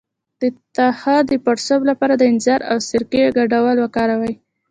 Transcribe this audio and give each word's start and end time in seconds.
د 0.41 0.43
تخه 0.77 1.15
د 1.29 1.31
پړسوب 1.45 1.81
لپاره 1.89 2.13
د 2.17 2.23
انځر 2.31 2.59
او 2.71 2.77
سرکې 2.89 3.23
ګډول 3.37 3.75
وکاروئ 3.79 4.33